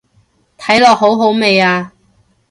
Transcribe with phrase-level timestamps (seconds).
[0.57, 1.93] 睇落好好味啊